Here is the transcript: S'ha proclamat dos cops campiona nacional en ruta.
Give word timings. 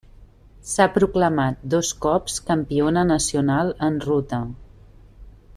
S'ha 0.69 0.87
proclamat 0.95 1.61
dos 1.75 1.91
cops 2.07 2.39
campiona 2.49 3.07
nacional 3.13 3.73
en 3.89 4.03
ruta. 4.11 4.45